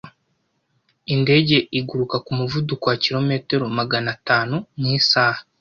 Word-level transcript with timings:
Indege 1.13 1.57
iguruka 1.79 2.17
ku 2.25 2.31
muvuduko 2.39 2.83
wa 2.91 2.97
kilometero 3.03 3.63
magana 3.77 4.07
atanu 4.15 4.55
mu 4.79 4.87
isaha. 4.99 5.41